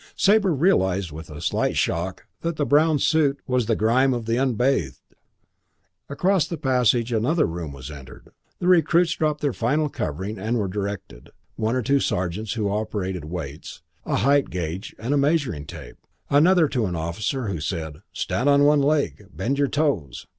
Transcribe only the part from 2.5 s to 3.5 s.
the brown suit